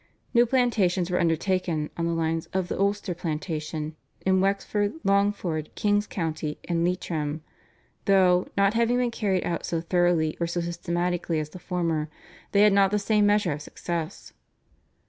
[0.33, 6.07] New plantations were undertaken, on the lines of the Ulster Plantation, in Wexford, Longford, King's
[6.07, 7.43] County, and Leitrim,
[8.05, 12.09] though, not having been carried out so thoroughly or so systematically as the former,
[12.51, 14.33] they had not the same measure of success.